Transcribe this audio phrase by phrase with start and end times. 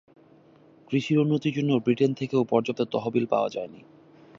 [0.87, 3.81] কৃষির উন্নতির জন্য ব্রিটেন থেকেও পর্যাপ্ত তহবিল পাওয়া যায় নি।